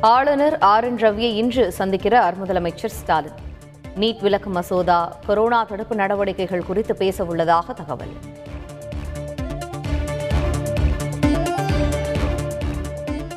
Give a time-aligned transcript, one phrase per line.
[0.00, 3.32] ஆளுநர் R N ரவியை இன்று சந்திக்கிறார் முதலமைச்சர் ஸ்டாலின்.
[4.00, 8.12] நீட் விலக்கு மசோதா கொரோனா தடுப்பு நடவடிக்கைகள் குறித்து பேச உள்ளதாக தகவல்.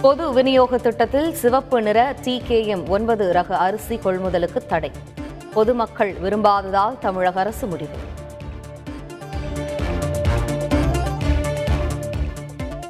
[0.00, 4.90] பொது விநியோக திட்டத்தில் சிவப்பு நிற டி கே எம் ஒன்பது ரக அரிசி கொள்முதலுக்கு தடை.
[5.54, 8.22] பொதுமக்கள் விரும்பாததால் தமிழக அரசு முடிவு.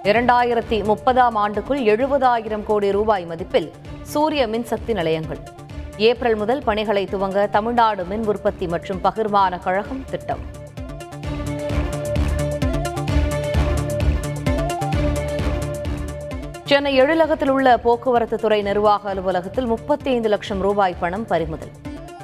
[0.05, 3.71] இரண்டாயிரத்தி முப்பதாம் ஆண்டுக்குள் எழுபதாயிரம் கோடி ரூபாய் மதிப்பில்
[4.03, 5.39] சூரிய மின்சக்தி நிலையங்கள்.
[5.97, 10.43] ஏப்ரல் முதல் பணிகளை துவங்க தமிழ்நாடு மின் உற்பத்தி மற்றும் பகிர்மான கழகம் திட்டம்.
[16.65, 21.73] சென்னை எழிலகத்தில் உள்ள போக்குவரத்து துறை நிர்வாக அலுவலகத்தில் முப்பத்தி ஐந்து லட்சம் ரூபாய் பணம் பறிமுதல்.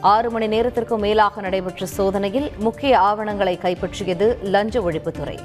[0.01, 5.38] ஆறு மணி நேரத்திற்கும் மேலாக நடைபெற்ற சோதனையில் முக்கிய ஆவணங்களை கைப்பற்றியது லஞ்ச ஒழிப்புத்துறை.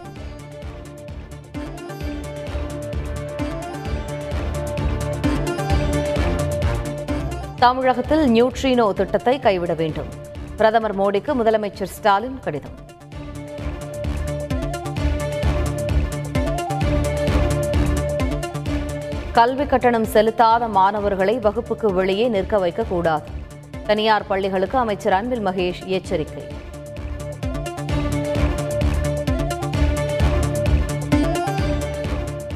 [7.66, 10.10] தமிழகத்தில் நியூட்ரினோ திட்டத்தை கைவிட வேண்டும்.
[10.58, 12.76] பிரதமர் மோடிக்கு முதலமைச்சர் ஸ்டாலின் கடிதம்.
[19.32, 23.24] கல்வி கட்டணம் செலுத்தாத மாணவர்களை வகுப்புக்கு வெளியே நிற்க வைக்கக்கூடாது.
[23.86, 26.44] தனியார் பள்ளிகளுக்கு அமைச்சர் அன்பில் மகேஷ் எச்சரிக்கை.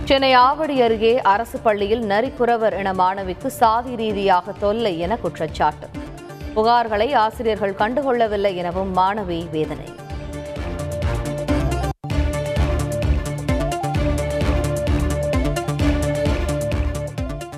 [0.09, 5.87] சென்னை ஆவடி அருகே அரசு பள்ளியில் நரிக்குறவர் என மாணவிக்கு சாதி ரீதியாக தொல்லை என குற்றச்சாட்டு.
[6.55, 9.85] புகார்களை ஆசிரியர்கள் கண்டுகொள்ளவில்லை எனவும் மாணவி வேதனை.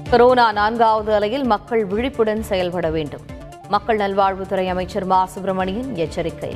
[0.10, 3.26] கொரோனா நான்காவது அலையில் மக்கள் விழிப்புடன் செயல்பட வேண்டும்.
[3.68, 5.26] மக்கள் நல்வாழ்வுத்துறை அமைச்சர் மா.
[5.26, 6.56] சுப்பிரமணியன் எச்சரிக்கை.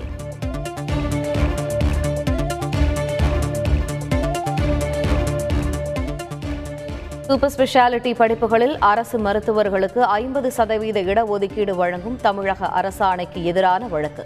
[7.25, 14.23] சூப்பர் ஸ்பெஷாலிட்டி படிப்புகளில் அரசு மருத்துவர்களுக்கு ஐம்பது சதவீத இடஒதுக்கீடு வழங்கும் தமிழக அரசாணைக்கு எதிரான வழக்கு.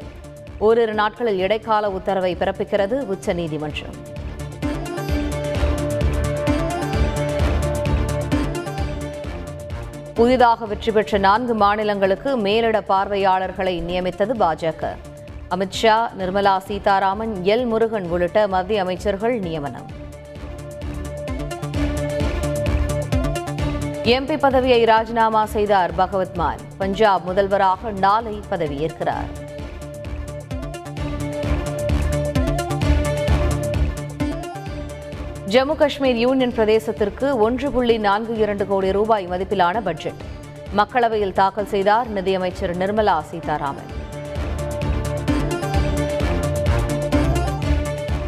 [0.67, 3.95] ஓரிரு நாட்களில் இடைக்கால உத்தரவை பிறப்பிக்கிறது உச்சநீதிமன்றம்.
[10.19, 14.91] புதிதாக வெற்றி பெற்ற நான்கு மாநிலங்களுக்கு மேலிட பார்வையாளர்களை நியமித்தது பாஜக.
[15.55, 19.89] அமித்ஷா நிர்மலா சீதாராமன் எல் முருகன் உள்ளிட்ட மத்திய அமைச்சர்கள் நியமனம்.
[24.03, 26.57] எம்பி பதவியை ராஜினாமா செய்தார் பகவத் மான்.
[26.77, 29.29] பஞ்சாப் முதல்வராக நாளை பதவியேற்கிறார்.
[35.47, 40.21] ஜம்மு காஷ்மீர் யூனியன் பிரதேசத்திற்கு ஒன்று புள்ளி நான்கு இரண்டு கோடி ரூபாய் மதிப்பிலான பட்ஜெட்.
[40.77, 43.97] மக்களவையில் தாக்கல் செய்தார் நிதியமைச்சர் நிர்மலா சீதாராமன்.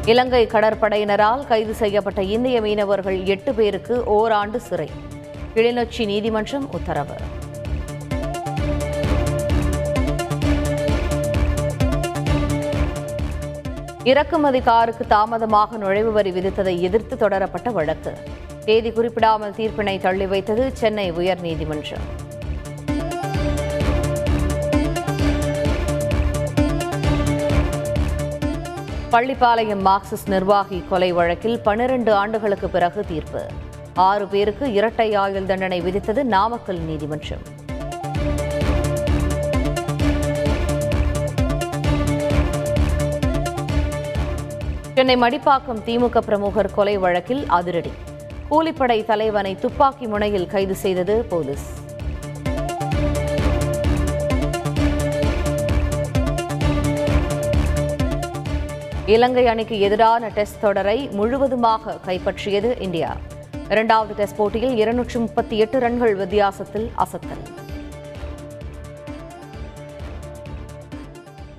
[0.05, 4.89] இலங்கை கடற்படையினரால் கைது செய்யப்பட்ட இந்திய மீனவர்கள் எட்டு பேருக்கு ஓராண்டு சிறை.
[5.55, 7.15] கிளிநொச்சி நீதிமன்றம் உத்தரவு.
[14.03, 18.13] இறக்குமதி காருக்கு தாமதமாக நுழைவு வரி விதித்ததை எதிர்த்து தொடரப்பட்ட வழக்கு.
[18.65, 22.07] தேதி குறிப்பிடாமல் தீர்ப்பினை தள்ளி வைத்தது சென்னை உயர்நீதிமன்றம்.
[29.11, 33.43] பள்ளிப்பாளையம் மார்க்சிஸ்ட் நிர்வாகி கொலை வழக்கில் பனிரண்டு ஆண்டுகளுக்கு பிறகு தீர்ப்பு.
[33.93, 37.59] ஆறு பேருக்கு இரட்டை ஆயுள் தண்டனை விதித்தது நாமக்கல் நீதிமன்றம்.
[44.93, 47.91] சென்னை மடிப்பாக்கம் திமுக பிரமுகர் கொலை வழக்கில் அதிரடி.
[48.49, 51.67] கூலிப்படை தலைவனை துப்பாக்கி முனையில் கைது செய்தது போலீஸ்.
[59.05, 63.17] இலங்கை அணிக்கு எதிரான டெஸ்ட் தொடரை முழுவதுமாக கைப்பற்றியது இந்தியா.
[63.71, 67.60] இரண்டாவது டெஸ்ட் போட்டியில் இருநூற்று முப்பத்தி எட்டு ரன்கள் வித்தியாசத்தில் அசத்தல்.